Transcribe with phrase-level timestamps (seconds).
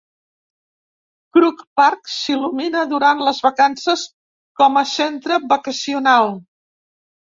[1.37, 4.07] Krug Park "s'il·lumina" durant les vacances
[4.63, 6.35] com a centre vacacional.